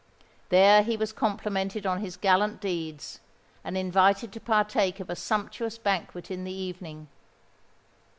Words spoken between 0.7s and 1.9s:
he was complimented